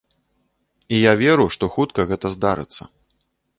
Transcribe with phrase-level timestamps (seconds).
[0.95, 2.81] І я веру, што хутка гэта здарыцца.